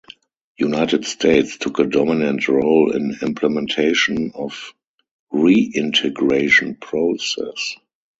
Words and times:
United 0.57 1.05
States 1.05 1.57
took 1.59 1.77
a 1.77 1.83
dominant 1.83 2.47
role 2.47 2.91
in 2.91 3.15
implementation 3.21 4.31
of 4.33 4.73
reintegration 5.31 6.73
process. 6.73 7.75